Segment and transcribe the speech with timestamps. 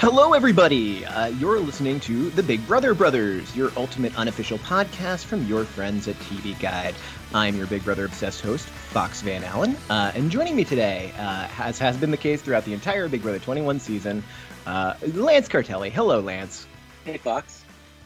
[0.00, 1.04] Hello, everybody.
[1.04, 6.08] Uh, you're listening to the Big Brother Brothers, your ultimate unofficial podcast from your friends
[6.08, 6.94] at TV Guide.
[7.34, 11.48] I'm your Big Brother obsessed host, Fox Van Allen, uh, and joining me today, uh,
[11.58, 14.24] as has been the case throughout the entire Big Brother 21 season,
[14.64, 15.92] uh, Lance Cartelli.
[15.92, 16.66] Hello, Lance.
[17.04, 17.62] Hey, Fox.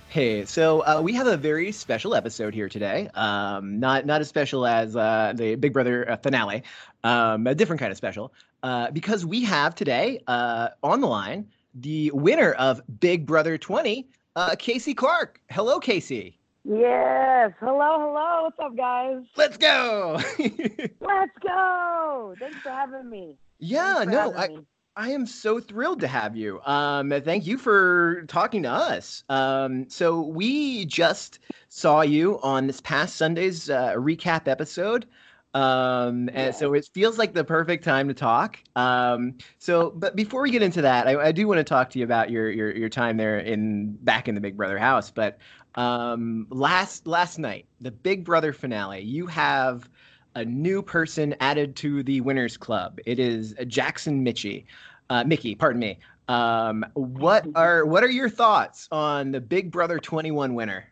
[0.08, 3.08] Hey, so uh, we have a very special episode here today.
[3.14, 6.64] Um, not not as special as uh, the Big Brother uh, finale,
[7.04, 8.32] um, a different kind of special,
[8.64, 14.08] uh, because we have today uh, on the line the winner of Big Brother 20,
[14.36, 15.40] uh, Kaycee Clark.
[15.50, 16.34] Hello, Kaycee.
[16.64, 17.52] Yes.
[17.60, 18.44] Hello, hello.
[18.44, 19.22] What's up, guys?
[19.36, 20.18] Let's go.
[20.38, 22.34] Let's go.
[22.38, 23.36] Thanks for having me.
[23.58, 24.60] Yeah, no, I, me.
[24.96, 26.60] I am so thrilled to have you.
[26.62, 29.24] Um, thank you for talking to us.
[29.28, 35.06] Um, so we just saw you on this past Sunday's uh, recap episode.
[35.54, 38.58] Um, and so it feels like the perfect time to talk.
[38.74, 41.98] Um, so, but before we get into that, I, I do want to talk to
[42.00, 45.12] you about your, your, your time there in back in the Big Brother house.
[45.12, 45.38] But,
[45.76, 49.88] um, last, last night, the Big Brother finale, you have
[50.34, 52.98] a new person added to the winners club.
[53.06, 54.64] It is Jackson Mitchie,
[55.08, 56.00] uh, Michie, pardon me.
[56.26, 60.88] Um, what are, what are your thoughts on the Big Brother 21 winner?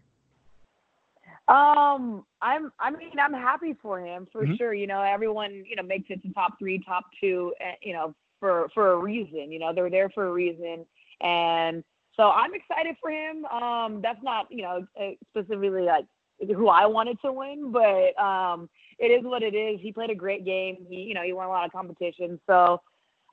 [1.49, 2.73] Um, I'm.
[2.81, 4.57] I mean, I'm happy for him for Mhm.
[4.59, 4.75] sure.
[4.75, 7.55] You know, everyone you know makes it to top three, top two.
[7.61, 9.53] uh, You know, for for a reason.
[9.53, 10.87] You know, they're there for a reason,
[11.21, 11.85] and
[12.17, 13.45] so I'm excited for him.
[13.47, 16.07] Um, that's not you know uh, specifically like
[16.47, 18.69] who I wanted to win, but um,
[18.99, 19.81] it is what it is.
[19.81, 20.85] He played a great game.
[20.89, 22.41] He you know he won a lot of competitions.
[22.47, 22.81] So,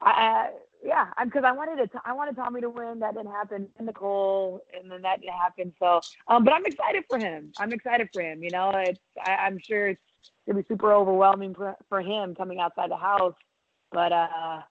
[0.01, 0.49] I, I
[0.83, 1.91] yeah, because I wanted it.
[2.05, 2.99] I wanted Tommy to win.
[2.99, 3.67] That didn't happen.
[3.77, 5.73] And Nicole, and then that didn't happen.
[5.79, 7.51] So, um, but I'm excited for him.
[7.57, 8.43] I'm excited for him.
[8.43, 8.99] You know, it's.
[9.23, 10.01] I, I'm sure it's
[10.47, 13.35] gonna be super overwhelming for, for him coming outside the house,
[13.91, 14.61] but uh,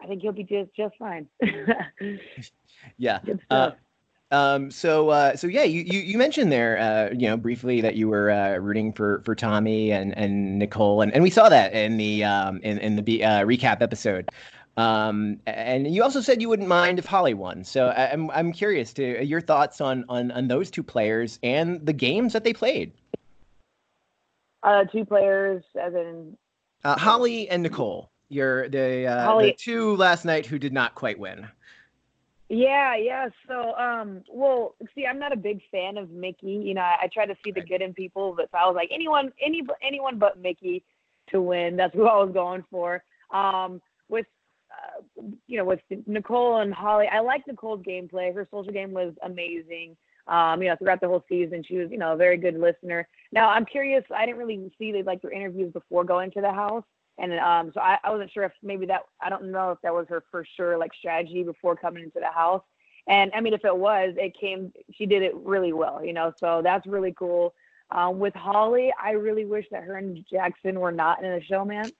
[0.00, 1.26] I think he'll be just just fine.
[2.96, 3.18] Yeah.
[3.50, 3.72] Uh.
[4.32, 7.96] Um, so, uh, so yeah, you, you, you mentioned there, uh, you know, briefly that
[7.96, 11.72] you were, uh, rooting for, for Tommy and, and Nicole, and, and we saw that
[11.72, 14.30] in the, um, in, in the, B- uh, recap episode.
[14.76, 17.64] Um, and you also said you wouldn't mind if Holly won.
[17.64, 21.92] So I'm, I'm curious to your thoughts on, on, on those two players and the
[21.92, 22.92] games that they played.
[24.62, 26.36] uh, two players, as in
[26.84, 31.18] Uh, Holly and Nicole, you're the, uh, the two last night who did not quite
[31.18, 31.46] win.
[32.48, 33.28] Yeah, yeah.
[33.46, 36.46] So, um, well, see, I'm not a big fan of Michie.
[36.46, 38.74] You know, I, I try to see the good in people, but so I was
[38.74, 40.82] like, anyone, any, anyone but Michie
[41.28, 41.76] to win.
[41.76, 43.04] That's who I was going for.
[43.30, 44.39] Um, with, uh,
[45.46, 48.34] you know, with Nicole and Holly, I like Nicole's gameplay.
[48.34, 49.96] Her social game was amazing.
[50.26, 53.08] Um, you know, throughout the whole season, she was, you know, a very good listener.
[53.32, 54.04] Now, I'm curious.
[54.14, 56.84] I didn't really see the, like their interviews before going to the house.
[57.18, 59.92] And um, so I, I wasn't sure if maybe that I don't know if that
[59.92, 62.62] was her for sure like strategy before coming into the house.
[63.08, 64.72] And I mean, if it was, it came.
[64.92, 66.32] She did it really well, you know.
[66.38, 67.54] So that's really cool.
[67.90, 71.56] Um, with Holly, I really wish that her and Jackson were not in the show,
[71.56, 71.90] showman.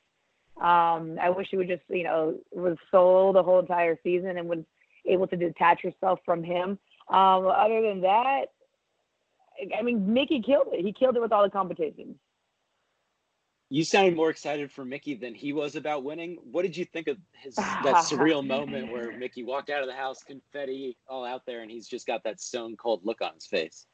[0.61, 4.49] Um, I wish she would just, you know, was solo the whole entire season and
[4.49, 4.61] was
[5.07, 6.79] able to detach herself from him.
[7.09, 8.47] Um, other than that,
[9.77, 10.85] I mean, Michie killed it.
[10.85, 12.17] He killed it with all the competitions.
[13.73, 16.39] You sounded more excited for Michie than he was about winning.
[16.51, 19.95] What did you think of his that surreal moment where Michie walked out of the
[19.95, 23.47] house, confetti all out there, and he's just got that stone cold look on his
[23.47, 23.87] face?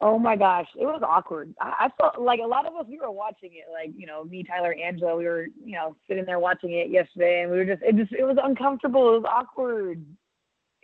[0.00, 1.52] Oh my gosh, it was awkward.
[1.60, 4.44] I, felt like a lot of us we were watching it, like you know me,
[4.44, 5.16] Tyler, Angela.
[5.16, 8.12] We were you know sitting there watching it yesterday, and we were just it just
[8.12, 9.08] it was uncomfortable.
[9.08, 10.04] It was awkward.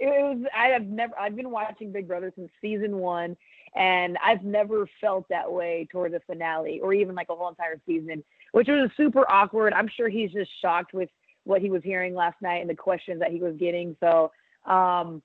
[0.01, 3.37] It was I have never I've been watching Big Brother since season one,
[3.77, 7.81] and I've never felt that way toward the finale or even like a whole entire
[7.87, 9.75] season, which was super awkward.
[9.75, 11.09] I'm sure he's just shocked with
[11.45, 13.97] what he was hearing last night and the questions that he was getting.
[14.01, 14.33] So.
[14.67, 15.23] um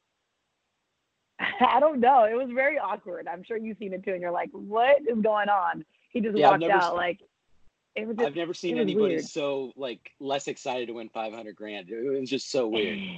[1.61, 2.25] I don't know.
[2.25, 3.27] It was very awkward.
[3.27, 6.38] I'm sure you've seen it too, and you're like, "What is going on?" He just
[6.38, 7.19] Yeah, walked out s- like
[7.95, 8.17] it was.
[8.17, 9.25] Just, I've never seen it was anybody weird.
[9.25, 11.90] so like less excited to win 500 grand.
[11.90, 12.99] It was just so weird.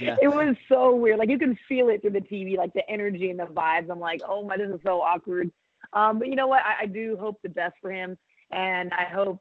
[0.00, 0.16] Yeah.
[0.20, 1.18] It was so weird.
[1.18, 3.90] Like you can feel it through the TV, like the energy and the vibes.
[3.90, 5.50] I'm like, oh my, this is so awkward.
[5.94, 6.62] Um, but you know what?
[6.62, 8.18] I, I do hope the best for him,
[8.50, 9.40] and I hope.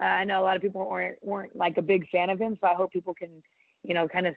[0.00, 2.56] Uh, I know a lot of people weren't weren't like a big fan of him,
[2.60, 3.42] so I hope people can,
[3.82, 4.34] you know, kind of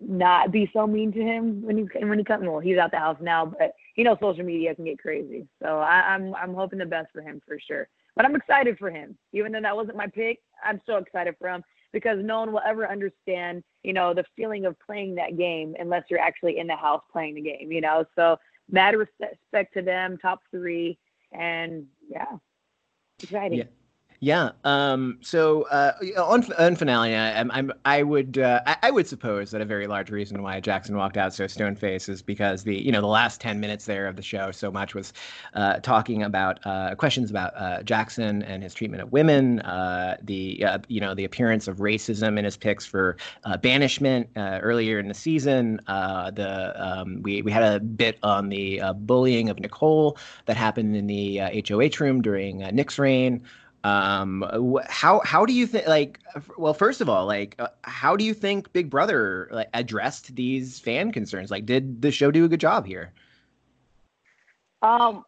[0.00, 2.46] not be so mean to him when he when he comes.
[2.46, 5.46] Well, he's out the house now, but you know, social media can get crazy.
[5.62, 7.88] So I, I'm I'm hoping the best for him for sure.
[8.14, 10.40] But I'm excited for him, even though that wasn't my pick.
[10.64, 11.62] I'm so excited for him
[11.92, 16.04] because no one will ever understand, you know, the feeling of playing that game unless
[16.10, 18.04] you're actually in the house playing the game, you know.
[18.14, 18.38] So
[18.70, 20.98] mad respect to them, top three,
[21.32, 22.36] and yeah,
[23.22, 23.58] exciting.
[23.58, 23.64] Yeah.
[24.20, 24.52] Yeah.
[24.64, 29.50] Um, so uh, on on finale, I, I'm, I would uh, I, I, would suppose
[29.50, 32.74] that a very large reason why Jackson walked out so stone faced is because the
[32.74, 35.12] you know the last ten minutes there of the show so much was
[35.54, 40.64] uh, talking about uh, questions about uh, Jackson and his treatment of women, uh, the
[40.88, 43.18] you know the appearance of racism in his picks for
[43.60, 45.78] banishment earlier in the season.
[45.86, 50.16] the um, we we had a bit on the bullying of Nicole
[50.46, 53.42] that happened in the HOH room during Nick's reign.
[53.86, 54.44] Um,
[54.88, 55.86] how how do you think?
[55.86, 56.18] Like,
[56.58, 60.80] well, first of all, like, uh, how do you think Big Brother like, addressed these
[60.80, 61.52] fan concerns?
[61.52, 63.12] Like, did the show do a good job here?
[64.82, 65.24] Um,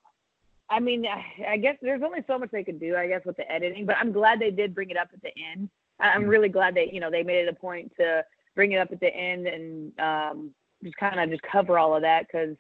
[0.69, 1.07] I mean,
[1.47, 3.87] I guess there's only so much they could do, I guess, with the editing.
[3.87, 5.71] But I'm glad they did bring it up at the end.
[6.01, 6.31] I'm mm-hmm.
[6.31, 8.25] really glad that you know they made it a point to
[8.57, 10.51] bring it up at the end and um,
[10.83, 12.57] just kind of just cover all of that because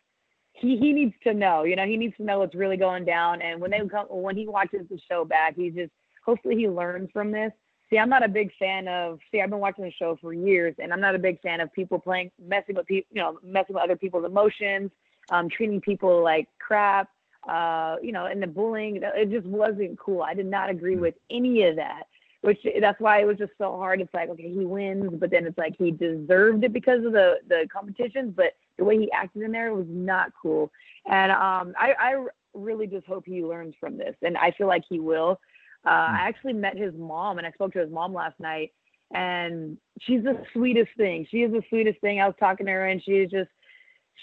[0.60, 1.64] he he needs to know.
[1.64, 3.42] You know, he needs to know what's really going down.
[3.42, 5.92] And when they come, when he watches the show back, he just
[6.24, 7.52] hopefully he learns from this.
[7.90, 9.18] See, I'm not a big fan of.
[9.30, 11.72] See, I've been watching the show for years, and I'm not a big fan of
[11.72, 14.90] people playing, messing with people, you know, messing with other people's emotions,
[15.30, 17.08] um, treating people like crap.
[17.48, 20.22] Uh, you know, and the bullying, it just wasn't cool.
[20.22, 22.02] I did not agree with any of that.
[22.42, 24.00] Which that's why it was just so hard.
[24.00, 27.38] It's like, okay, he wins, but then it's like he deserved it because of the
[27.48, 30.70] the competitions, but the way he acted in there was not cool.
[31.06, 32.24] And um, I, I
[32.54, 35.40] really just hope he learns from this, and I feel like he will.
[35.84, 36.28] Uh, I hmm.
[36.28, 38.72] actually met his mom, and I spoke to his mom last night,
[39.12, 41.26] and she's the sweetest thing.
[41.30, 42.20] She is the sweetest thing.
[42.20, 43.50] I was talking to her, and she is just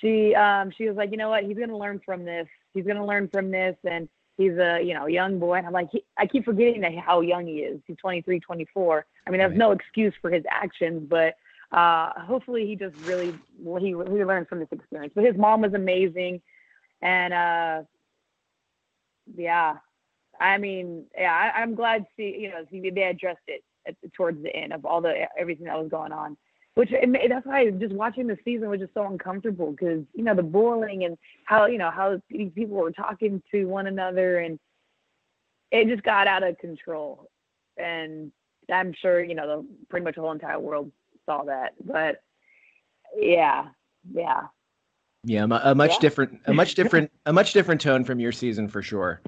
[0.02, 1.44] she um she was like, you know what?
[1.44, 2.48] He's gonna learn from this.
[2.74, 5.56] He's gonna learn from this, and he's a you know young boy.
[5.56, 7.80] And I'm like, he, I keep forgetting that how young he is.
[7.86, 9.06] He's 23, 24.
[9.26, 9.58] I mean, there's right.
[9.58, 11.36] no excuse for his actions, but
[11.72, 15.14] uh, hopefully he just really well, he he learned from this experience.
[15.16, 16.42] But his mom was amazing,
[17.02, 17.82] and uh,
[19.36, 19.76] yeah,
[20.40, 24.42] I mean, yeah, I, am glad to see you know they addressed it at, towards
[24.44, 26.38] the end of all the everything that was going on.
[26.76, 30.36] Which it, that's why just watching the season was just so uncomfortable because you know
[30.36, 34.60] the bullying and how you know how these people were talking to one another and
[35.72, 37.30] it just got out of control.
[37.78, 38.32] And
[38.72, 40.92] I'm sure you know the pretty much the whole entire world
[41.26, 41.74] saw that.
[41.84, 42.22] But
[43.18, 43.70] yeah,
[44.14, 44.44] yeah.
[45.24, 46.00] Yeah, a, much yeah.
[46.02, 49.22] different, a much different, a much different tone from your season for sure.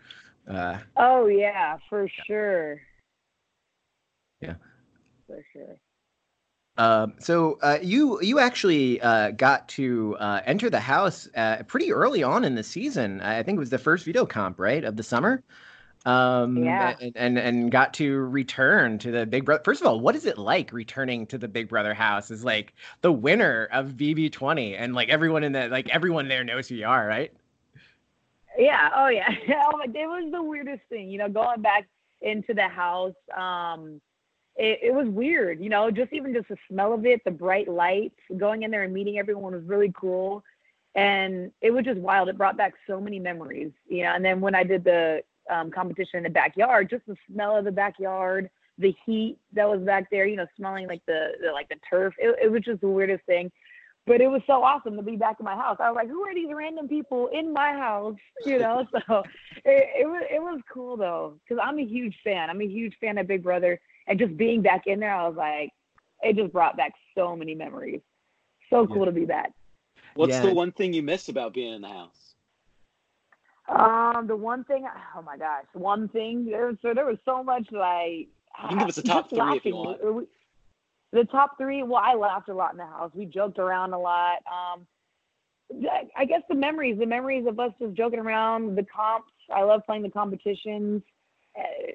[0.48, 2.24] Uh, oh yeah, for yeah.
[2.26, 2.82] sure.
[4.42, 4.56] Yeah.
[5.26, 5.78] For sure.
[6.78, 11.92] Uh, so uh, you you actually uh, got to uh, enter the house uh, pretty
[11.92, 13.20] early on in the season.
[13.22, 15.44] I think it was the first veto comp, right, of the summer
[16.08, 16.96] um, yeah.
[17.02, 19.62] and, and and got to return to the Big Brother.
[19.66, 22.32] First of all, what is it like returning to the Big Brother house?
[22.32, 26.70] Is like the winner of BB20, and like everyone in the like everyone there knows
[26.70, 27.34] who you are, right?
[28.58, 28.90] Yeah.
[28.96, 29.30] Oh yeah.
[29.50, 31.88] Oh, it was the weirdest thing, you know, going back
[32.22, 33.14] into the house.
[33.36, 34.00] Um,
[34.58, 37.68] it, it was weird, you know, just even just the smell of it, the bright
[37.68, 40.44] lights, going in there and meeting everyone was really cool
[40.98, 42.28] and it was just wild.
[42.28, 44.14] It brought back so many memories, you know.
[44.16, 47.66] And then when I did the um, competition in the backyard, just the smell of
[47.66, 48.50] the backyard,
[48.80, 52.16] the heat that was back there, you know, smelling like the, the like the turf.
[52.18, 53.52] It, it was just the weirdest thing.
[54.08, 55.78] But it was so awesome to be back in my house.
[55.80, 58.16] I was like, who are these random people in my house?
[58.46, 59.24] You know, so
[59.66, 62.50] it, it was it was cool though, because I'm a huge fan.
[62.50, 65.38] I'm a huge fan of Big Brother, and just being back in there, I was
[65.38, 65.72] like,
[66.22, 68.02] it just brought back so many memories.
[68.70, 69.06] So cool yeah.
[69.06, 69.52] to be back.
[70.16, 70.42] What's yeah.
[70.42, 72.36] the one thing you miss about being in the house?
[73.68, 76.46] Um, the one thing, oh my gosh, one thing.
[76.46, 78.30] There, so there was so much like.
[78.62, 79.58] You can give us a top three laughing.
[79.58, 80.28] if you want.
[81.12, 81.84] The top three.
[81.84, 83.12] Well, I laughed a lot in the house.
[83.14, 84.40] We joked around a lot.
[84.52, 84.88] Um,
[86.18, 89.32] I guess the memories, the memories of us just joking around, the comps.
[89.54, 91.02] I love playing the competitions.
[91.58, 91.92] Uh,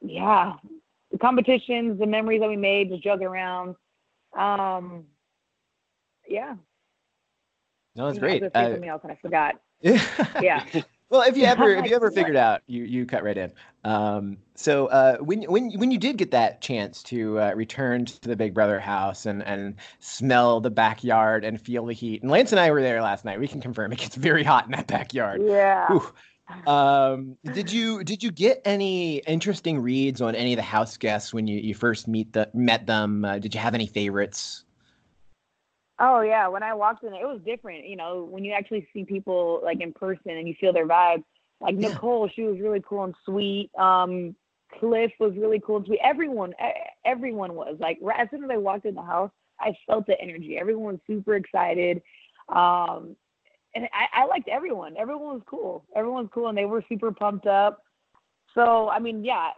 [0.00, 0.81] yeah, the
[1.22, 3.76] competitions, the memories that we made, just joking around.
[4.36, 5.04] Um,
[6.28, 6.56] yeah.
[7.94, 8.42] No, that's great.
[8.42, 9.54] Uh, something else and I forgot.
[9.82, 10.64] yeah.
[11.10, 13.52] well, if you ever if you ever figured out, you you cut right in.
[13.84, 18.20] Um, so uh, when when when you did get that chance to uh, return to
[18.28, 22.52] the Big Brother house and and smell the backyard and feel the heat, and Lance
[22.52, 23.38] and I were there last night.
[23.38, 25.42] We can confirm it gets very hot in that backyard.
[25.44, 25.98] Yeah.
[26.66, 31.32] Um, did you did you get any interesting reads on any of the house guests
[31.34, 33.24] when you, you first meet the met them?
[33.24, 34.64] Uh, did you have any favorites?
[35.98, 37.86] Oh yeah, when I walked in, it was different.
[37.86, 41.22] You know, when you actually see people like in person and you feel their vibe.
[41.60, 41.88] Like yeah.
[41.88, 43.70] Nicole, she was really cool and sweet.
[43.78, 44.34] Um,
[44.80, 46.00] Cliff was really cool and sweet.
[46.02, 46.54] Everyone,
[47.04, 47.98] everyone was like.
[48.00, 49.30] right As soon as I walked in the house,
[49.60, 50.58] I felt the energy.
[50.58, 52.02] Everyone was super excited.
[52.48, 53.16] Um,
[53.74, 54.96] and I, I liked everyone.
[54.98, 55.84] Everyone was cool.
[55.96, 57.82] Everyone was cool, and they were super pumped up.
[58.54, 59.50] so I mean, yeah,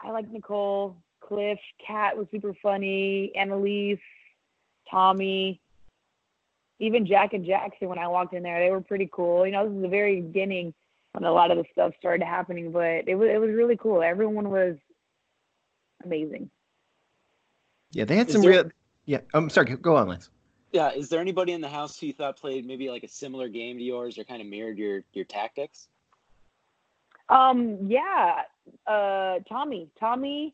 [0.00, 3.98] I like Nicole, Cliff, Kat was super funny, Analyse,
[4.90, 5.60] Tommy,
[6.80, 7.88] even Jack and Jackson.
[7.88, 9.46] When I walked in there, they were pretty cool.
[9.46, 10.74] You know, this is the very beginning
[11.12, 14.02] when a lot of the stuff started happening, but it was it was really cool.
[14.02, 14.76] Everyone was
[16.04, 16.50] amazing.
[17.92, 18.70] Yeah, they had Is some there- real.
[19.06, 19.76] Yeah, I'm sorry.
[19.76, 20.30] Go on, Lance.
[20.74, 23.48] Yeah, is there anybody in the house who you thought played maybe like a similar
[23.48, 25.86] game to yours or kind of mirrored your your tactics?
[27.28, 28.42] Um, yeah,
[28.84, 30.52] uh, Tommy, Tommy,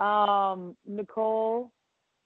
[0.00, 1.70] um, Nicole,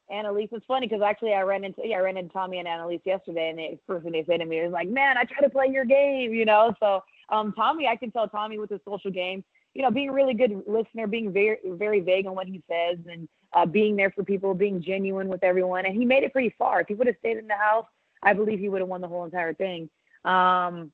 [0.08, 0.50] Analyse.
[0.52, 3.50] It's funny because actually I ran into yeah I ran into Tommy and Analyse yesterday,
[3.50, 5.66] and the first thing they said to me was like, "Man, I try to play
[5.66, 6.72] your game," you know.
[6.78, 9.42] So um, Tommy, I can tell Tommy with his social game,
[9.74, 12.98] you know, being a really good listener, being very very vague on what he says,
[13.10, 16.54] and uh, being there for people, being genuine with everyone, and he made it pretty
[16.58, 16.80] far.
[16.80, 17.86] If he would have stayed in the house,
[18.22, 19.90] I believe he would have won the whole entire thing.
[20.24, 20.92] Um,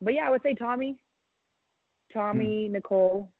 [0.00, 0.98] but yeah, I would say Tommy,
[2.12, 3.32] Tommy, Nicole.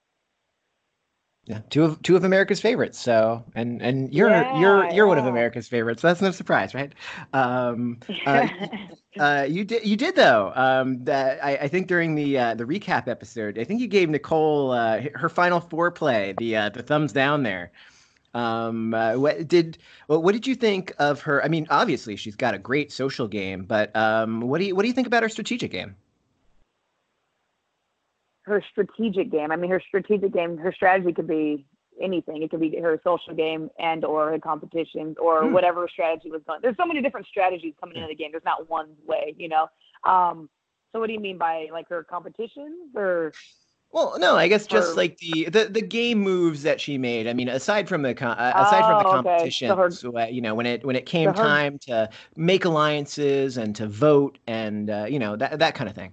[1.48, 2.98] Yeah, two of two of America's favorites.
[2.98, 4.28] So, and and you're
[4.58, 5.24] you're you're one of.
[5.24, 6.02] America's favorites.
[6.02, 6.92] That's no surprise, right?
[7.32, 8.48] Um, uh,
[9.18, 10.52] uh, you did you did though.
[10.54, 14.10] Um, that I, I think during the uh, the recap episode, I think you gave
[14.10, 17.72] Nicole uh, her final foreplay, the uh, the thumbs down there.
[18.34, 21.42] Um, uh, what did what, what did you think of her?
[21.42, 24.82] I mean, obviously she's got a great social game, but um, what do you what
[24.82, 25.96] do you think about her strategic game?
[28.48, 29.52] Her strategic game.
[29.52, 31.66] I mean, her strategic game, her strategy could be
[32.02, 32.42] anything.
[32.42, 35.52] It could be her social game and or her competitions or Hmm.
[35.52, 36.60] whatever strategy was going.
[36.62, 38.30] There's so many different strategies coming into the game.
[38.32, 39.68] There's not one way, you know.
[40.04, 40.48] Um,
[40.92, 43.32] so what do you mean by like her competitions or?
[43.90, 47.26] Well, no, I guess just like the, the the game moves that she made.
[47.26, 49.16] I mean, aside from the uh, aside from the Oh, okay.
[49.16, 52.10] competition, So her- uh, you know, when it when it came So her- time to
[52.36, 56.12] make alliances and to vote and uh, you know that that kind of thing.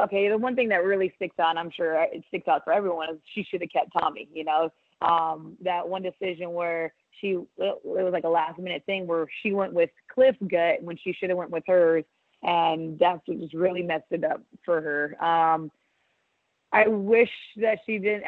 [0.00, 3.10] Okay, the one thing that really sticks out, I'm sure it sticks out for everyone,
[3.10, 4.26] is she should have kept Tommy.
[4.32, 4.72] You know,
[5.02, 9.52] um, that one decision where she it was like a last minute thing where she
[9.52, 12.04] went with Cliff's gut when she should have went with hers,
[12.42, 15.22] and that's what just really messed it up for her.
[15.22, 15.70] Um,
[16.72, 18.24] I wish that she didn't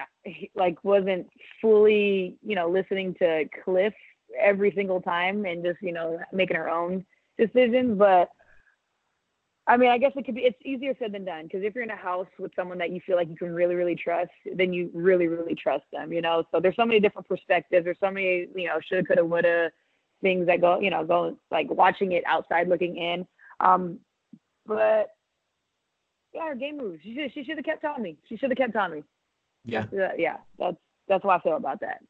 [0.54, 1.26] like wasn't
[1.62, 3.94] fully you know listening to Cliff
[4.38, 7.06] every single time and just you know making her own
[7.38, 8.28] decisions, but.
[9.66, 10.42] I mean, I guess it could be.
[10.42, 13.00] It's easier said than done because if you're in a house with someone that you
[13.06, 16.12] feel like you can really, really trust, then you really, really trust them.
[16.12, 17.85] You know, so there's so many different perspectives.
[17.85, 19.71] There's so many, you know, shoulda, coulda, woulda
[20.21, 23.26] things that go, you know, go like watching it outside looking in.
[23.61, 23.99] Um,
[24.66, 25.09] but
[26.35, 27.00] yeah, her game moves.
[27.02, 28.18] She should, she should have kept on me.
[28.28, 29.04] She should have kept on me.
[29.64, 30.76] Yeah, Uh, yeah, that's
[31.09, 32.00] that's how I feel about that.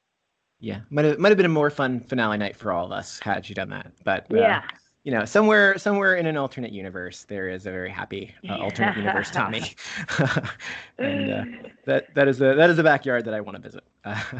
[0.58, 3.20] yeah, might have might have been a more fun finale night for all of us
[3.22, 3.92] had she done that.
[4.04, 4.62] But uh, Yeah.
[5.04, 8.96] You know, somewhere somewhere in an alternate universe, there is a very happy uh, alternate
[8.96, 9.76] universe Tommy,
[10.98, 11.44] and uh,
[11.84, 13.84] that that is a that is the backyard that I want to visit.
[14.04, 14.20] Uh,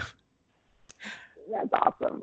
[1.53, 2.23] That's awesome.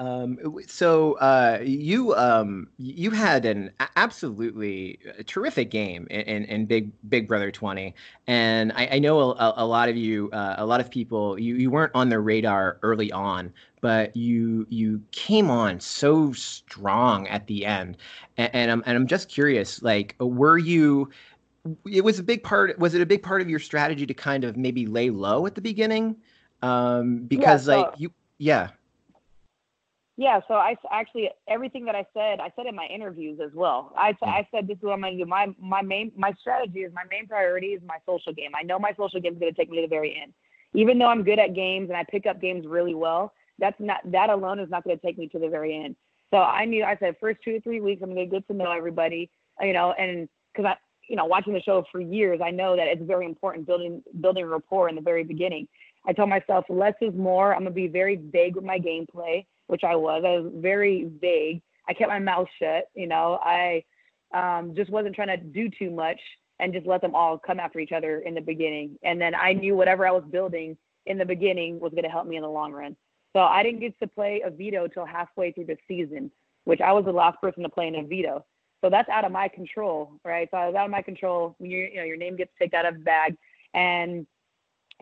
[0.00, 6.90] Um, so uh, you um, you had an absolutely terrific game in, in, in Big
[7.10, 7.94] Big Brother 20,
[8.26, 11.54] and I, I know a, a lot of you, uh, a lot of people, you,
[11.56, 13.52] you weren't on their radar early on,
[13.82, 17.98] but you you came on so strong at the end,
[18.38, 21.10] and, and I'm and I'm just curious, like, were you?
[21.84, 22.78] It was a big part.
[22.78, 25.54] Was it a big part of your strategy to kind of maybe lay low at
[25.54, 26.16] the beginning?
[26.62, 28.70] Um, because so- like you, yeah.
[30.20, 33.90] Yeah, so I actually everything that I said, I said in my interviews as well.
[33.96, 34.28] I hmm.
[34.54, 35.26] said this is what I'm going to do.
[35.26, 38.50] My my main my strategy is my main priority is my social game.
[38.54, 40.34] I know my social game is going to take me to the very end.
[40.74, 44.00] Even though I'm good at games and I pick up games really well, that's not
[44.12, 45.96] that alone is not going to take me to the very end.
[46.30, 48.52] So I knew I said first two to three weeks I'm going to get to
[48.52, 49.30] know everybody,
[49.62, 50.76] you know, and because I
[51.08, 54.44] you know watching the show for years, I know that it's very important building building
[54.44, 55.66] rapport in the very beginning.
[56.06, 57.52] I told myself less is more.
[57.52, 60.24] I'm going to be very vague with my gameplay which I was.
[60.26, 61.62] I was very vague.
[61.88, 62.86] I kept my mouth shut.
[62.94, 63.84] You know, I
[64.34, 66.20] um, just wasn't trying to do too much
[66.58, 68.98] and just let them all come after each other in the beginning.
[69.04, 70.76] And then I knew whatever I was building
[71.06, 72.96] in the beginning was going to help me in the long run.
[73.32, 76.32] So I didn't get to play a veto till halfway through the season,
[76.64, 78.44] which I was the last person to play in a veto.
[78.82, 80.48] So that's out of my control, right?
[80.50, 82.74] So I was out of my control when you you know your name gets picked
[82.74, 83.36] out of the bag,
[83.74, 84.26] and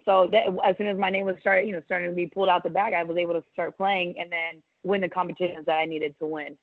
[0.04, 2.48] so that, as soon as my name was started, you know, starting to be pulled
[2.48, 5.78] out the bag, I was able to start playing and then win the competitions that
[5.78, 6.56] I needed to win.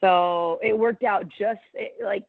[0.00, 2.24] So it worked out just it, like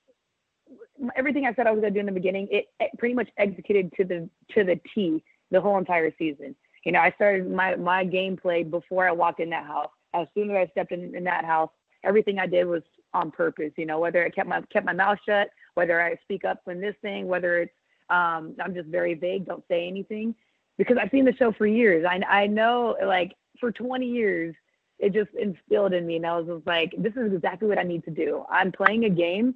[1.16, 2.48] everything I said I was going to do in the beginning.
[2.52, 6.56] It, it pretty much executed to the to the T the whole entire season.
[6.86, 9.92] You know, I started my my gameplay before I walked in that house.
[10.14, 11.72] As soon as I stepped in, in that house,
[12.04, 12.84] everything I did was
[13.14, 13.72] on purpose.
[13.78, 16.80] You know, whether I kept my kept my mouth shut, whether I speak up in
[16.80, 17.74] this thing, whether it's
[18.10, 19.46] Um, I'm just very vague.
[19.46, 20.34] Don't say anything
[20.78, 22.06] because I've seen the show for years.
[22.08, 24.56] I I know like for 20 years
[25.00, 27.84] it just instilled in me, and I was just like, this is exactly what I
[27.84, 28.44] need to do.
[28.50, 29.54] I'm playing a game,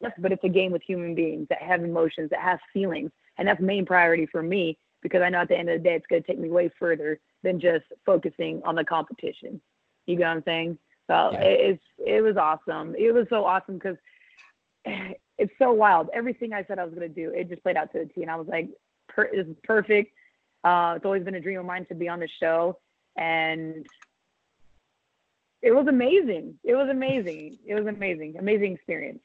[0.00, 3.48] yes, but it's a game with human beings that have emotions, that have feelings, and
[3.48, 6.06] that's main priority for me because I know at the end of the day it's
[6.06, 9.60] going to take me way further than just focusing on the competition.
[10.06, 10.78] You get what I'm saying?
[11.08, 11.40] So yeah.
[11.40, 12.94] it, it's it was awesome.
[12.96, 13.96] It was so awesome because
[14.84, 16.08] it's so wild.
[16.14, 18.22] Everything I said I was going to do, it just played out to the T,
[18.22, 18.68] and I was like,
[19.08, 20.12] per- "This is perfect."
[20.64, 22.78] Uh, it's always been a dream of mine to be on the show,
[23.16, 23.86] and
[25.62, 26.58] it was amazing.
[26.64, 27.58] It was amazing.
[27.66, 28.36] It was amazing.
[28.38, 29.20] Amazing experience.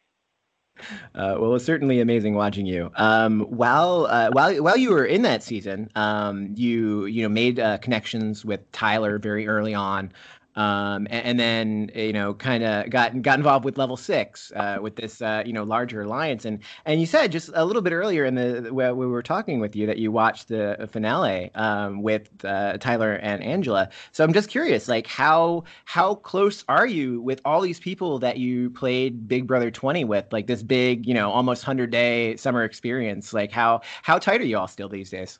[1.13, 2.91] Uh, well, it's certainly amazing watching you.
[2.95, 7.59] Um, while uh, while while you were in that season, um, you you know made
[7.59, 10.11] uh, connections with Tyler very early on
[10.55, 14.79] um, and, and, then you know kind of got got involved with level six uh,
[14.81, 16.43] with this uh, you know larger alliance.
[16.43, 19.59] And and you said just a little bit earlier in the where we were talking
[19.59, 23.89] with you that you watched the finale um, with uh, Tyler and Angela.
[24.11, 28.37] So I'm just curious like how how close are you with all these people that
[28.37, 30.25] you played Big Brother 20 with?
[30.31, 33.33] Like this big you know almost 100 day summer experience.
[33.33, 35.39] Like how how tight are you all still these days?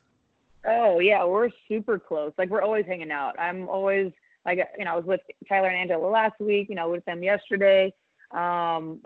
[0.66, 2.32] Oh yeah, we're super close.
[2.38, 3.38] Like we're always hanging out.
[3.38, 4.12] I'm always
[4.44, 6.68] like you know, I was with Tyler and Angela last week.
[6.68, 7.92] You know, with them yesterday.
[8.30, 9.00] Um,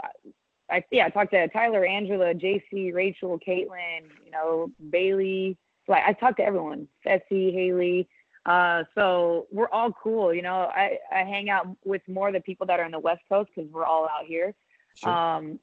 [0.71, 4.09] I yeah, I talked to Tyler, Angela, JC, Rachel, Kaitlyn.
[4.25, 5.57] You know, Bayleigh.
[5.89, 6.89] Like I talked to everyone.
[7.05, 8.07] Fessy, Haleigh.
[8.45, 10.33] Uh, so we're all cool.
[10.33, 12.99] You know, I I hang out with more of the people that are on the
[12.99, 14.55] West Coast because we're all out here.
[14.95, 15.11] Sure.
[15.11, 15.61] Um,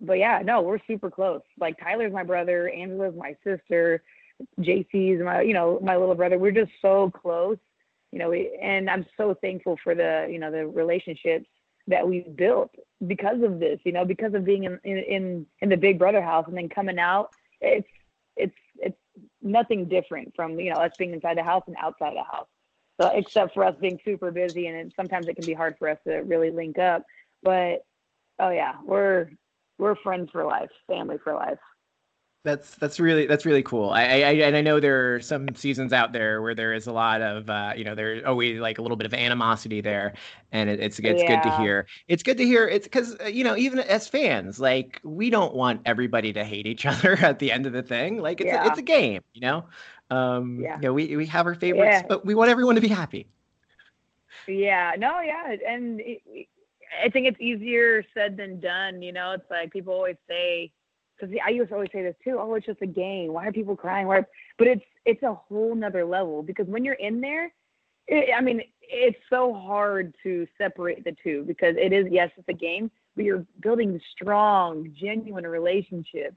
[0.00, 1.42] but yeah, no, we're super close.
[1.58, 4.02] Like Tyler's my brother, Angela's my sister,
[4.60, 6.38] JC's my, you know, my little brother.
[6.38, 7.58] We're just so close
[8.12, 11.46] you know, we, and I'm so thankful for the, you know, the relationships
[11.86, 12.70] that we've built
[13.06, 16.44] because of this, you know, because of being in, in, in the big brother house
[16.48, 17.88] and then coming out, it's,
[18.36, 18.98] it's, it's
[19.42, 22.48] nothing different from, you know, us being inside the house and outside the house.
[23.00, 25.88] So except for us being super busy and it, sometimes it can be hard for
[25.88, 27.04] us to really link up,
[27.42, 27.84] but
[28.38, 29.30] oh yeah, we're,
[29.78, 31.58] we're friends for life, family for life
[32.48, 33.90] that's that's really that's really cool.
[33.90, 36.92] I, I and I know there are some seasons out there where there is a
[36.92, 40.14] lot of uh, you know there's always like a little bit of animosity there,
[40.50, 41.42] and it, it's it's yeah.
[41.42, 41.86] good to hear.
[42.08, 42.66] It's good to hear.
[42.66, 46.66] It's because uh, you know even as fans, like we don't want everybody to hate
[46.66, 48.18] each other at the end of the thing.
[48.22, 48.64] Like it's yeah.
[48.64, 49.64] a, it's a game, you know.
[50.10, 50.76] Um, yeah.
[50.76, 52.06] You know, we we have our favorites, yeah.
[52.08, 53.26] but we want everyone to be happy.
[54.46, 54.94] Yeah.
[54.98, 55.20] No.
[55.20, 55.54] Yeah.
[55.68, 56.48] And it,
[57.04, 59.02] I think it's easier said than done.
[59.02, 60.72] You know, it's like people always say
[61.18, 62.38] because I used to always say this too.
[62.38, 63.32] Oh, it's just a game.
[63.32, 64.06] Why are people crying?
[64.06, 64.24] Why?
[64.56, 67.52] But it's it's a whole nother level because when you're in there,
[68.06, 72.48] it, I mean, it's so hard to separate the two because it is yes, it's
[72.48, 76.36] a game, but you're building strong, genuine relationships.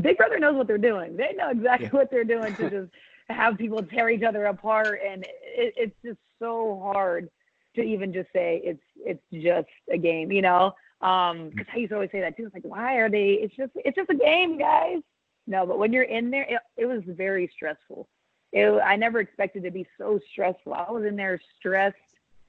[0.00, 1.16] Big Brother knows what they're doing.
[1.16, 1.98] They know exactly yeah.
[1.98, 2.90] what they're doing to just
[3.28, 7.28] have people tear each other apart, and it, it's just so hard
[7.74, 10.72] to even just say it's it's just a game, you know.
[11.02, 12.46] Um, because I used to always say that too.
[12.46, 13.32] It's like, why are they?
[13.32, 15.02] It's just, it's just a game, guys.
[15.46, 18.08] No, but when you're in there, it, it was very stressful.
[18.52, 20.74] It, I never expected to be so stressful.
[20.74, 21.96] I was in there stressed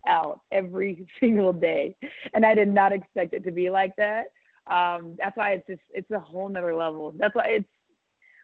[0.07, 1.95] out every single day,
[2.33, 4.27] and I did not expect it to be like that.
[4.67, 7.13] Um, that's why it's just, it's a whole nother level.
[7.17, 7.69] That's why it's,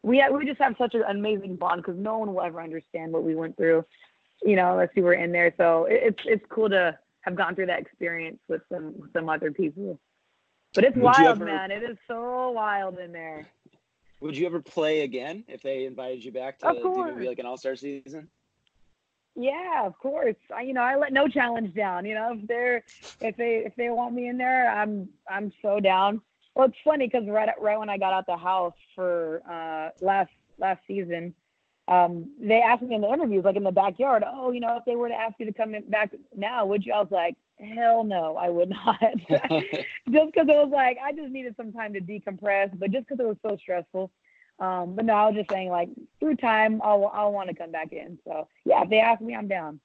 [0.02, 3.24] we we just have such an amazing bond because no one will ever understand what
[3.24, 3.84] we went through,
[4.42, 5.54] you know, unless you were in there.
[5.58, 6.98] So it, it's it's cool to
[7.30, 10.00] have gone through that experience with some some other people.
[10.74, 11.72] But it's would wild, ever, man.
[11.72, 13.48] It is so wild in there.
[14.22, 17.58] Would you ever play again if they invited you back to be like an all
[17.58, 18.28] star season?
[19.36, 20.36] Yeah, of course.
[20.54, 22.06] I, you know, I let no challenge down.
[22.06, 22.84] You know, if they're
[23.22, 26.22] if they if they want me in there, I'm I'm so down.
[26.56, 30.32] Well, it's funny because right right when I got out the house for uh, last
[30.58, 31.34] last season,
[31.90, 34.86] um, they asked me in the interviews, like in the backyard, oh, you know, if
[34.86, 36.94] they were to ask you to come back now, would you?
[36.94, 39.00] I was like, hell no, I would not.
[39.30, 39.54] just
[40.08, 43.28] because it was like, I just needed some time to decompress, but just because it
[43.28, 44.12] was so stressful.
[44.60, 47.72] Um, but no, I was just saying, like, through time, I'll, I'll want to come
[47.72, 48.20] back in.
[48.24, 49.80] So, yeah, if they ask me, I'm down.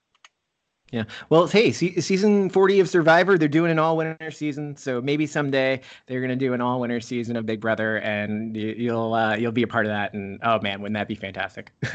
[0.90, 1.04] Yeah.
[1.28, 4.76] Well, hey, season 40 of Survivor, they're doing an all winter season.
[4.76, 8.56] So maybe someday they're going to do an all winter season of Big Brother and
[8.56, 10.14] you, will uh, you'll be a part of that.
[10.14, 11.72] And oh man, wouldn't that be fantastic?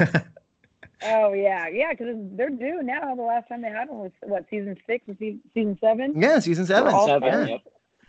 [1.02, 1.68] oh yeah.
[1.68, 1.94] Yeah.
[1.94, 3.14] Cause they're due now.
[3.14, 6.20] The last time they had one was what season six or season seven?
[6.20, 6.38] Yeah.
[6.40, 6.92] Season seven.
[7.06, 7.46] seven yeah.
[7.46, 7.60] Yep.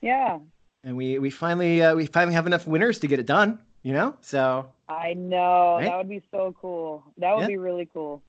[0.02, 0.40] yeah.
[0.84, 3.94] And we, we finally, uh, we finally have enough winners to get it done, you
[3.94, 4.16] know?
[4.20, 5.86] So I know right?
[5.86, 7.04] that would be so cool.
[7.18, 7.48] That would yeah.
[7.48, 8.24] be really cool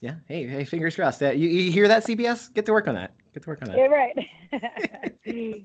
[0.00, 0.16] yeah.
[0.26, 1.22] Hey, hey, fingers crossed.
[1.22, 2.52] Uh, you, you hear that, CBS?
[2.52, 3.14] Get to work on that.
[3.32, 3.78] Get to work on that.
[3.78, 5.64] Yeah, right.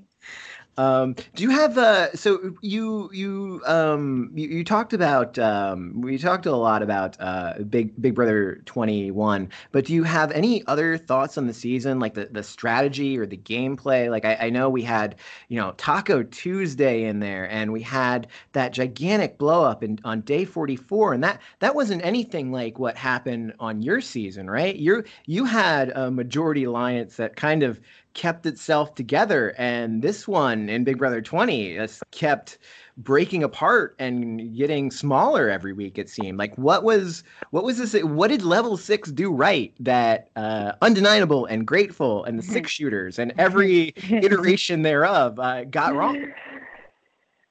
[0.76, 6.16] Um, do you have uh, so you you um you, you talked about um we
[6.16, 10.96] talked a lot about uh Big Big Brother 21, but do you have any other
[10.96, 14.08] thoughts on the season like the the strategy or the gameplay?
[14.08, 15.16] Like I, I know we had
[15.48, 20.22] you know Taco Tuesday in there, and we had that gigantic blow up in on
[20.22, 24.76] day 44, and that that wasn't anything like what happened on your season, right?
[24.76, 27.80] You you had a majority alliance that kind of
[28.14, 29.54] kept itself together.
[29.58, 32.58] And this one in big brother 20 has kept
[32.96, 36.38] breaking apart and getting smaller every week it seemed.
[36.38, 41.46] Like what was what was this what did level six do right that uh, Unde9able
[41.48, 46.32] and Gr8ful and the six shooters and every iteration thereof uh, got wrong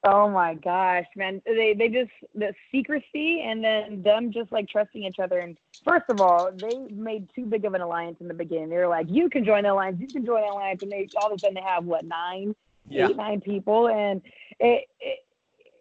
[0.03, 1.41] Oh my gosh, man!
[1.45, 5.39] They they just the secrecy and then them just like trusting each other.
[5.39, 8.69] And first of all, they made too big of an alliance in the beginning.
[8.69, 11.09] They were like, "You can join the alliance, you can join the alliance," and they
[11.17, 12.55] all of a sudden they have what nine,
[12.87, 13.09] yeah.
[13.09, 14.21] eight, nine people, and
[14.61, 15.19] it, it,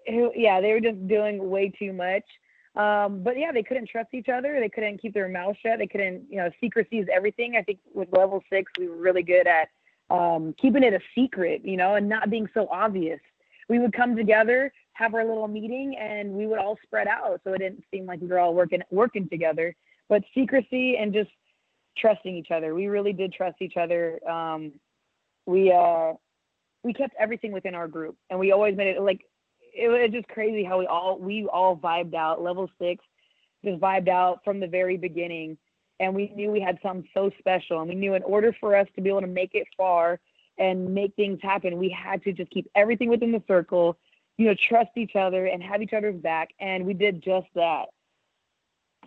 [0.07, 2.25] it, yeah, they were just doing way too much.
[2.75, 4.59] Um, but yeah, they couldn't trust each other.
[4.59, 5.79] They couldn't keep their mouth shut.
[5.79, 7.57] They couldn't, you know, secrecy is everything.
[7.57, 9.69] I think with level six, we were really good at
[10.11, 13.21] um, keeping it a secret, you know, and not being so obvious
[13.69, 17.41] we would come together, have our little meeting, and we would all spread out.
[17.45, 19.75] So it didn't seem like we were all working working together.
[20.09, 21.31] But secrecy and just
[21.99, 22.75] trusting each other.
[22.75, 24.21] We really did trust each other.
[24.29, 24.73] Um,
[25.47, 26.15] we uh,
[26.83, 29.21] we kept everything within our group, and we always made it like
[29.75, 32.43] it was just crazy how we all we all vibed out.
[32.43, 33.05] Level six
[33.65, 35.59] just vibed out from the very beginning,
[36.01, 38.87] and we knew we had something so special, and we knew in order for us
[38.95, 40.21] to be able to make it far
[40.59, 41.79] and make things happen.
[41.79, 43.99] We had to just keep everything within the circle,
[44.37, 46.51] you know, trust each other and have each other's back.
[46.61, 47.87] And we did just that.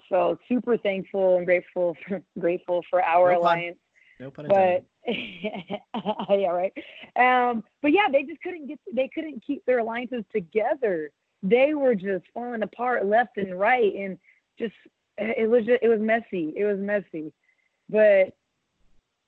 [0.10, 3.78] So super thankful and grateful for grateful for our no alliance.
[4.20, 4.86] No pun intended.
[5.06, 5.14] But
[6.40, 6.74] yeah, right.
[7.16, 11.12] Um, but yeah, they just couldn't get they couldn't keep their alliances together.
[11.44, 14.18] They were just falling apart left and right and
[14.60, 14.74] just
[15.18, 16.54] it was just it was messy.
[16.56, 17.34] It was messy.
[17.90, 18.36] But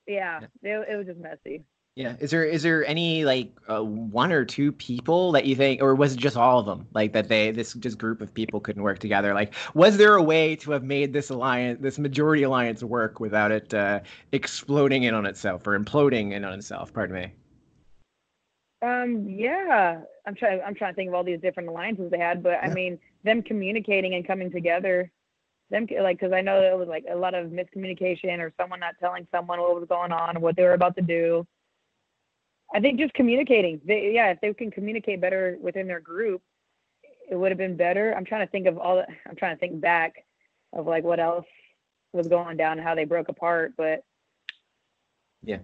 [0.06, 0.80] yeah, yeah.
[0.80, 1.64] It, it was just messy.
[1.96, 2.16] Yeah.
[2.18, 5.94] Is there is there any like uh, one or two people that you think, or
[5.94, 6.88] was it just all of them?
[6.92, 9.32] Like that they this just group of people couldn't work together.
[9.32, 13.52] Like, was there a way to have made this alliance, this majority alliance, work without
[13.52, 14.00] it uh,
[14.32, 16.92] exploding in on itself or imploding in on itself?
[16.92, 17.32] Pardon me.
[18.82, 19.28] Um.
[19.28, 20.00] Yeah.
[20.26, 20.60] I'm trying.
[20.66, 22.70] I'm trying to think of all these different alliances they had, but yeah.
[22.70, 25.12] I mean, them communicating and coming together
[25.70, 28.94] them like because I know there was like a lot of miscommunication or someone not
[29.00, 31.46] telling someone what was going on, what they were about to do.
[32.74, 33.80] I think just communicating.
[33.84, 36.42] They, yeah, if they can communicate better within their group,
[37.30, 38.12] it would have been better.
[38.14, 38.96] I'm trying to think of all.
[38.96, 40.24] The, I'm trying to think back
[40.72, 41.46] of like what else
[42.12, 44.04] was going down and how they broke apart, but
[45.42, 45.58] yeah.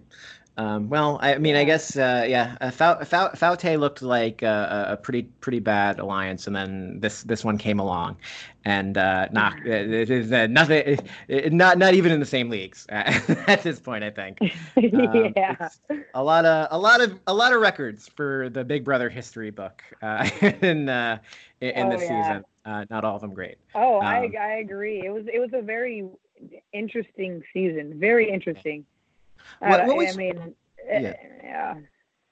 [0.57, 5.23] Um, well, I mean, I guess, uh, yeah, uh, FOUTTE looked like a, a, pretty
[5.39, 8.17] pretty bad alliance, and then this this one came along,
[8.65, 14.03] and uh, not uh, nothing, not not even in the same leagues at this point.
[14.03, 14.39] I think.
[14.91, 15.69] Um, yeah.
[16.13, 19.51] A lot of a lot of a lot of records for the Big Brother history
[19.51, 20.29] book uh,
[20.61, 21.17] in uh,
[21.61, 22.23] in, oh, this yeah.
[22.23, 22.45] season.
[22.65, 23.57] Uh, not all of them great.
[23.73, 25.01] Oh, um, I I agree.
[25.05, 26.07] It was it was a very
[26.73, 27.99] interesting season.
[27.99, 28.85] Very interesting.
[29.59, 30.93] What, what was, I mean, yeah.
[30.93, 31.75] Eh, yeah.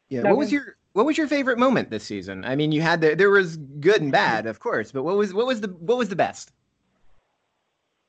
[0.10, 0.22] Yeah.
[0.24, 2.44] what was your what was your favorite moment this season?
[2.44, 5.34] I mean, you had the, there was good and bad, of course, but what was
[5.34, 6.52] what was the what was the best?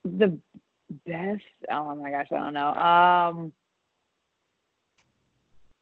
[0.04, 0.38] The
[1.06, 1.44] best?
[1.70, 2.74] Oh my gosh, I don't know.
[2.74, 3.52] Um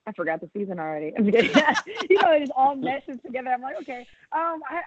[0.09, 1.13] I forgot the season already.
[1.19, 1.51] I'm kidding.
[2.11, 3.51] you know, it just all meshes together.
[3.51, 4.07] I'm like, okay.
[4.33, 4.81] Um, I,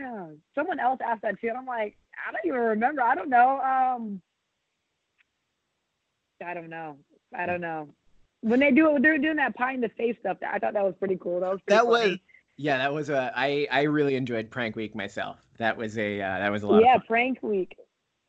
[0.00, 3.02] I someone else asked that too, and I'm like, I don't even remember.
[3.02, 3.60] I don't know.
[3.60, 4.22] Um,
[6.44, 6.98] I don't know.
[7.34, 7.88] I don't know.
[8.40, 10.38] When they do it, they're doing that pie in the face stuff.
[10.46, 11.40] I thought that was pretty cool.
[11.40, 12.10] That was that funny.
[12.10, 12.18] was
[12.56, 15.38] yeah, that was a I I really enjoyed Prank Week myself.
[15.58, 16.82] That was a uh, that was a lot.
[16.82, 17.76] Yeah, Prank Week.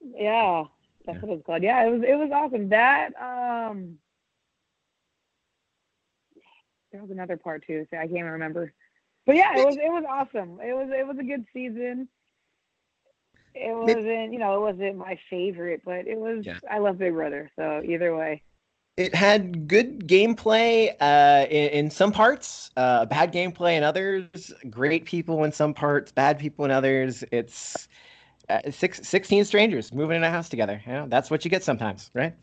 [0.01, 0.65] Yeah,
[1.05, 1.21] that's yeah.
[1.21, 1.63] what it's called.
[1.63, 2.69] Yeah, it was it was awesome.
[2.69, 3.97] That um,
[6.91, 7.85] there was another part too.
[7.91, 8.73] So I can't even remember.
[9.25, 10.59] But yeah, it was it was awesome.
[10.61, 12.07] It was it was a good season.
[13.55, 16.45] It wasn't, you know, it wasn't my favorite, but it was.
[16.45, 16.59] Yeah.
[16.69, 18.43] I love Big Brother, so either way
[18.99, 25.05] it had good gameplay uh, in, in, some parts, uh, bad gameplay in others, great
[25.05, 27.23] people in some parts, bad people in others.
[27.31, 27.87] It's
[28.49, 30.81] uh, six, 16 strangers moving in a house together.
[30.85, 32.35] You know, that's what you get sometimes, right?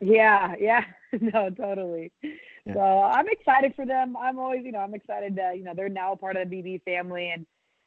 [0.00, 0.82] Yeah, yeah,
[1.20, 2.10] no, totally.
[2.22, 2.74] Yeah.
[2.74, 4.16] So I'm excited for them.
[4.16, 6.56] I'm always, you know, I'm excited that, you know, they're now a part of the
[6.56, 7.46] BB family and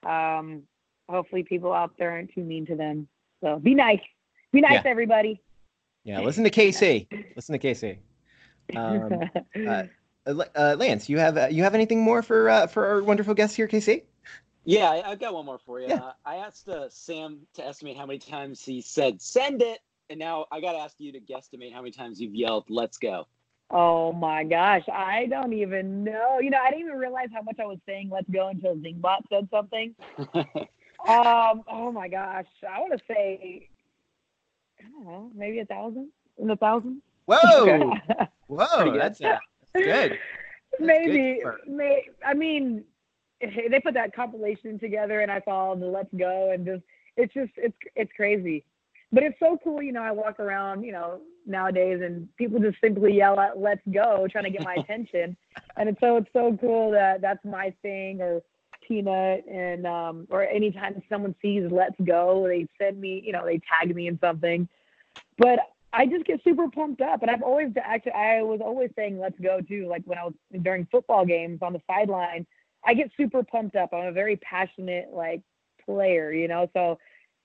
[0.10, 0.64] um,
[1.10, 3.10] hopefully people out there aren't too mean to them.
[3.44, 4.00] So be nice.
[4.54, 4.90] Be nice, yeah.
[4.90, 5.42] everybody.
[6.04, 7.08] Yeah, listen to Kaycee.
[7.36, 7.98] listen to Kaycee.
[8.76, 9.30] Um,
[9.68, 9.84] uh,
[10.26, 13.34] uh, uh, Lance, you have uh, you have anything more for uh, for our wonderful
[13.34, 14.04] guest here, Kaycee?
[14.66, 15.88] Yeah, I, have got one more for you.
[15.88, 15.96] Yeah.
[15.96, 20.20] Uh, I asked uh, Sam to estimate how many times he said "send it," and
[20.20, 23.28] now I got to ask you to guesstimate how many times you've yelled "Let's go."
[23.72, 26.40] Oh my gosh, I don't even know.
[26.40, 29.22] You know, I didn't even realize how much I was saying "Let's go" until Zingbot
[29.30, 29.96] said something.
[31.08, 33.79] um, oh my gosh, I want to say, I don't
[35.06, 37.02] know, maybe a thousand, in the thousand.
[37.26, 37.94] Whoa,
[38.48, 39.38] whoa, that's, uh,
[39.74, 40.20] that's good.
[40.80, 41.56] maybe, good.
[41.68, 42.84] may, I mean,
[43.42, 46.84] they put that compilation together, and I followed the "Let's Go," and just
[47.16, 48.66] it's just it's it's crazy,
[49.12, 49.82] but it's so cool.
[49.82, 53.82] You know, I walk around, you know, nowadays, and people just simply yell out "Let's
[53.94, 55.38] go," trying to get my attention,
[55.78, 58.42] and it's so it's so cool that that's my thing, or
[58.86, 63.62] Peanut, and um, or anytime someone sees "Let's go," they send me, you know, they
[63.70, 64.68] tag me in something,
[65.38, 65.60] but.
[65.92, 69.40] I just get super pumped up, and I've always actually I was always saying "Let's
[69.40, 69.88] go" too.
[69.90, 72.46] Like when I was during football games on the sideline,
[72.86, 73.90] I get super pumped up.
[73.92, 75.42] I'm a very passionate like
[75.84, 77.00] player, you know, so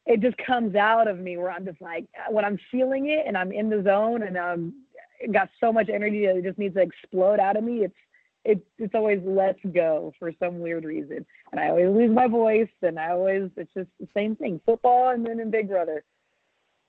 [0.06, 3.24] it just comes out of me where I'm just like uh, when I'm feeling it
[3.26, 4.74] and I'm in the zone and um,
[5.22, 7.84] I'm got so much energy that it just needs to explode out of me.
[7.84, 7.94] It's
[8.44, 11.24] it's it's always let's go for some weird reason.
[11.50, 14.60] And I always lose my voice and I always it's just the same thing.
[14.66, 16.04] Football and then in Big Brother.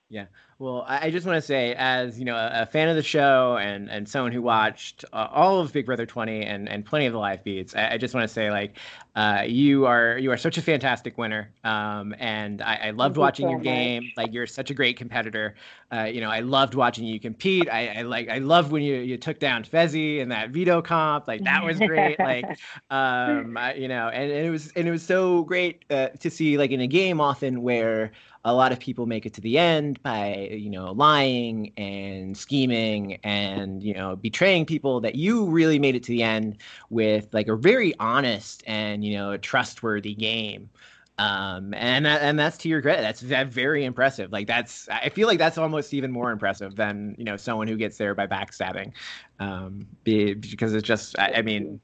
[0.08, 0.26] Yeah.
[0.58, 3.02] Well, I I just want to say, as you know, a, a fan of the
[3.02, 7.06] show and and someone who watched uh, all of Big Brother 20 and and plenty
[7.06, 8.78] of the live feeds, I, I just want to say, like,
[9.16, 13.20] uh, you are you are such a fantastic winner, um, and I, I loved you
[13.20, 13.64] watching so your much.
[13.64, 14.12] game.
[14.16, 15.56] Like, you're such a great competitor.
[15.92, 17.68] Uh, you know, I loved watching you compete.
[17.68, 21.26] I, I like I loved when you you took down Fessy in that veto comp.
[21.26, 22.18] Like, that was great.
[22.20, 22.44] like,
[22.90, 26.30] um, I, you know, and, and it was and it was so great uh, to
[26.30, 28.12] see like in a game often where
[28.46, 33.18] a lot of people make it to the end by you know lying and scheming
[33.24, 37.48] and you know betraying people that you really made it to the end with like
[37.48, 40.70] a very honest and you know trustworthy game.
[41.18, 43.02] Um and that, and that's to your credit.
[43.02, 44.30] That's that very impressive.
[44.30, 47.76] Like that's i feel like that's almost even more impressive than you know someone who
[47.76, 48.92] gets there by backstabbing.
[49.40, 51.80] Um because it's just I, I mean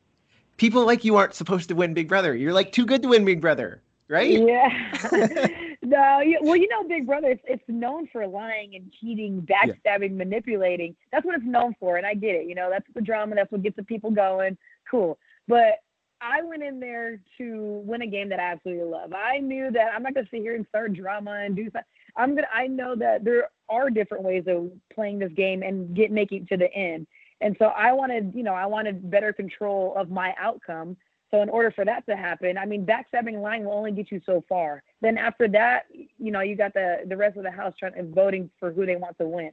[0.59, 2.37] people like you aren't supposed to win big brother.
[2.37, 4.39] You're like too good to win big brother right?
[4.39, 5.49] Yeah.
[5.93, 10.17] no, you, well, you know, Big Brother, it's, it's known for lying and cheating, backstabbing,
[10.17, 10.97] manipulating.
[11.13, 12.49] That's what it's known for, and I get it.
[12.49, 13.35] You know, that's the drama.
[13.35, 14.57] That's what gets the people going.
[14.91, 15.19] Cool.
[15.47, 15.81] But
[16.23, 19.13] I went in there to win a game that I absolutely love.
[19.13, 21.83] I knew that I'm not going to sit here and start drama and do something.
[22.17, 22.47] I'm gonna.
[22.55, 26.49] I know that there are different ways of playing this game and get making it
[26.49, 27.07] to the end.
[27.41, 30.97] And so I wanted, you know, I wanted better control of my outcome.
[31.33, 34.21] So in order for that to happen, I mean, backstabbing lying will only get you
[34.27, 34.83] so far.
[35.01, 35.87] Then after that,
[36.19, 38.85] you know, you got the the rest of the house trying and voting for who
[38.85, 39.51] they want to win.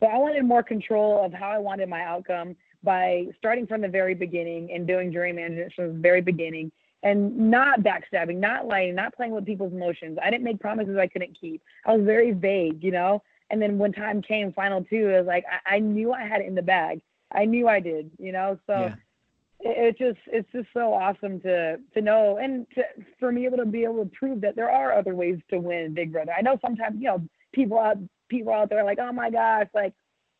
[0.00, 2.54] So I wanted more control of how I wanted my outcome
[2.84, 6.70] by starting from the very beginning and doing jury management from the very beginning
[7.02, 10.18] and not backstabbing, not lying, not playing with people's emotions.
[10.22, 11.62] I didn't make promises I couldn't keep.
[11.84, 13.22] I was very vague, you know.
[13.50, 16.40] And then when time came, final two, it was like I, I knew I had
[16.42, 17.00] it in the bag.
[17.32, 18.56] I knew I did, you know.
[18.68, 18.94] So Yeah.
[19.60, 22.82] It, it just it's just so awesome to to know and to,
[23.18, 25.94] for me able to be able to prove that there are other ways to win
[25.94, 26.32] Big Brother.
[26.36, 29.66] I know sometimes you know people out people out there are like, oh my gosh,
[29.74, 29.94] like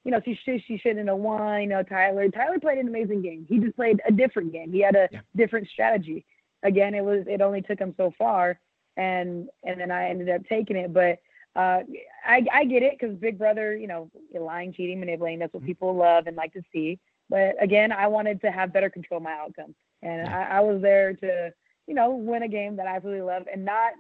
[0.05, 1.63] you know she should she shouldn't have won.
[1.63, 3.47] You know Tyler Tyler played an amazing game.
[3.49, 4.73] He just played a different game.
[4.73, 5.21] He had a Yeah.
[5.37, 6.25] different strategy.
[6.63, 8.59] Again, it was it only took him so far,
[8.97, 11.19] and and then I ended up taking it, but.
[11.57, 11.83] Uh,
[12.25, 15.93] I, I get it because Big Brother, you know, lying, cheating, manipulating, that's what people
[15.93, 17.01] love and like to see.
[17.31, 19.75] But again, I wanted to have better control of my outcome.
[20.03, 21.53] And I, I was there to,
[21.87, 23.93] you know, win a game that I really love and not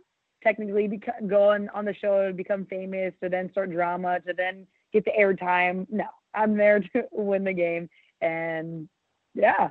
[0.42, 4.32] technically beco- go on, on the show to become famous to then start drama to
[4.32, 5.86] then get the airtime.
[5.90, 7.88] No, I'm there to win the game.
[8.20, 8.88] And
[9.34, 9.70] yeah,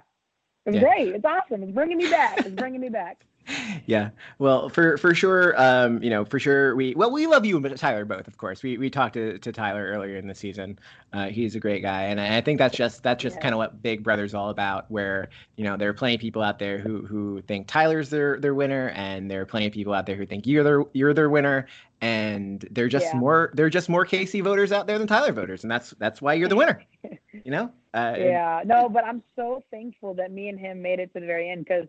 [0.65, 0.81] it's Yeah.
[0.81, 1.15] great.
[1.15, 1.63] It's awesome.
[1.63, 2.39] It's bringing me back.
[2.39, 3.23] It's bringing me back.
[3.85, 4.09] yeah.
[4.39, 7.77] Well for for sure um you know for sure we well we love you and
[7.77, 8.61] tyler both of course.
[8.63, 10.77] We we talked to, to tyler earlier in the season.
[11.13, 13.41] Uh he's a great guy and i think that's just that's just Yeah.
[13.43, 16.41] kind of what big brother's all about where you know there are plenty of people
[16.41, 19.93] out there who who think tyler's their their winner and there are plenty of people
[19.93, 21.67] out there who think you're their you're their winner
[22.01, 23.19] and they're just Yeah.
[23.19, 26.33] more they're just more Kaycee voters out there than tyler voters and that's that's why
[26.33, 26.83] you're the winner
[27.45, 27.71] you know?
[27.93, 28.61] Uh and- yeah.
[28.65, 31.63] No but i'm so thankful that me and him made it to the very end
[31.65, 31.87] because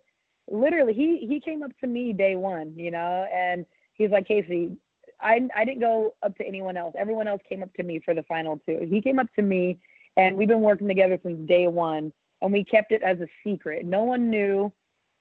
[0.51, 4.77] literally he he came up to me day one you know and he's like Kaycee
[5.21, 6.95] I, I didn't go up to anyone else.
[6.97, 8.87] Everyone else came up to me for the final two.
[8.89, 9.79] He came up to me
[10.17, 13.85] and we've been working together since day one and we kept it as a secret.
[13.85, 14.73] No one knew.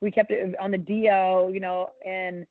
[0.02, 2.46] We kept it on the do you know and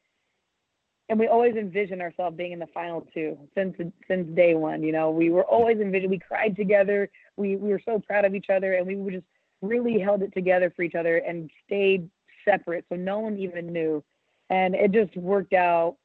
[1.09, 3.77] and we always envisioned ourselves being in the final two since
[4.09, 5.11] since day one you know.
[5.11, 7.09] We were always envisioned we cried together.
[7.37, 9.27] We we were so proud of each other and we were just
[9.62, 12.11] really held it together for each other and stayed
[12.48, 14.02] separate, so no one even knew,
[14.50, 15.96] and it just worked out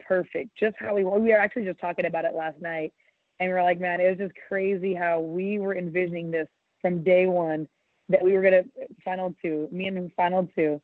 [0.00, 2.92] perfect, just how we we were actually just talking about it last night,
[3.38, 6.48] and we are like, man, it was just crazy how we were envisioning this
[6.80, 7.68] from day one
[8.08, 8.64] that we were gonna
[9.04, 10.80] final two, me and him final two,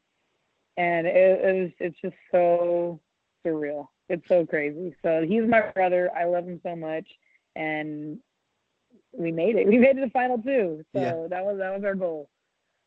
[0.77, 3.01] and it, it was it's just so
[3.45, 3.89] surreal.
[4.09, 4.95] It's so crazy.
[5.03, 6.11] So he's my brother.
[6.17, 7.07] I love him so much,
[7.57, 8.19] and
[9.13, 9.67] we made it.
[9.69, 10.85] We made it to final two.
[10.95, 11.27] So yeah.
[11.29, 12.29] that was that was our goal.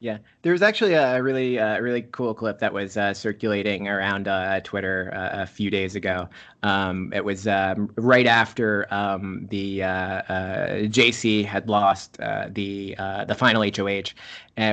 [0.01, 4.29] Yeah, there was actually a really, uh, really cool clip that was uh, circulating around
[4.29, 6.29] uh, Twitter uh, a few days ago.
[6.63, 12.95] Um, it was um, right after um, the uh, uh, JC had lost the
[13.27, 14.13] the final HOH,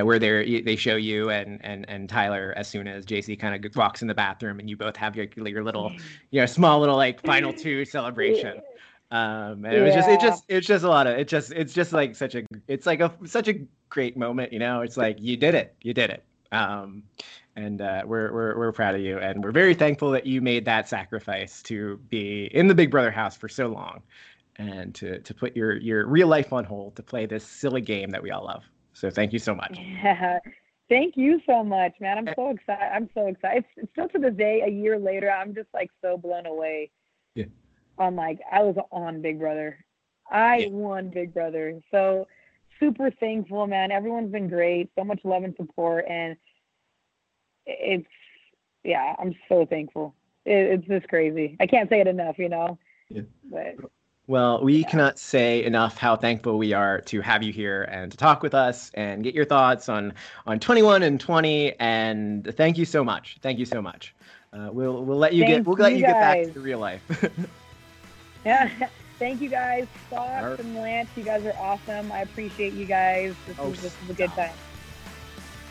[0.05, 3.75] where they they show you and and and Tyler as soon as JC kind of
[3.75, 5.91] walks in the bathroom, and you both have your your little,
[6.31, 8.61] you know, small little like final two celebration
[9.09, 11.73] um and it was just it just it's just a lot of it just it's
[11.73, 13.53] just like such a it's like a such a
[13.89, 14.81] great moment you know?
[14.81, 15.75] It's like you did it.
[15.81, 16.23] You did it.
[16.51, 17.03] Um
[17.55, 20.63] and uh, we're, we're we're proud of you and we're very thankful that you made
[20.65, 24.03] that sacrifice to be in the big brother house for so long
[24.57, 28.09] and to to put your your real life on hold to play this silly game
[28.11, 28.63] that we all love.
[28.93, 29.77] So thank you so much.
[29.77, 30.39] Yeah
[30.89, 32.17] thank you so much man.
[32.17, 35.53] I'm so excited i'm so excited it's, still to this day a year later i'm
[35.53, 36.91] just like so blown away.
[37.35, 37.45] Yeah.
[37.97, 39.83] On like I was on Big Brother.
[40.31, 40.69] I yeah.
[40.69, 41.79] won Big Brother.
[41.91, 42.27] So
[42.79, 43.91] super thankful, man.
[43.91, 44.89] Everyone's been great.
[44.97, 46.35] So much love and support and
[47.65, 48.07] it's
[48.83, 50.15] yeah, I'm so thankful.
[50.45, 51.57] It, it's just crazy.
[51.59, 52.77] I can't say it enough, you know.
[53.09, 53.23] Yeah.
[53.51, 53.75] But
[54.27, 54.87] well, we yeah.
[54.87, 58.53] cannot say enough how thankful we are to have you here and to talk with
[58.53, 60.13] us and get your thoughts on
[60.45, 61.73] on 21 and 20.
[61.79, 63.37] And thank you so much.
[63.41, 64.15] Thank you so much.
[64.53, 67.03] Uh, we'll we'll let you get we'll let you, you get back to real life.
[68.45, 68.69] Yeah.
[69.19, 71.09] Thank you guys, Fox and Lance.
[71.15, 72.11] You guys are awesome.
[72.11, 73.33] I appreciate you guys.
[73.47, 74.53] This, oh, is, this is a good time.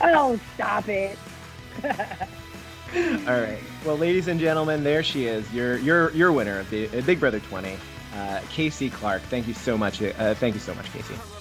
[0.01, 1.17] Oh, stop it.
[1.85, 3.59] All right.
[3.85, 5.51] Well, ladies and gentlemen, there she is.
[5.53, 7.77] Your your your winner of the uh, Big Brother 20, uh,
[8.53, 9.23] Kaycee Clark.
[9.23, 10.03] Thank you so much.
[10.03, 11.36] Uh, thank you so much, Kaycee.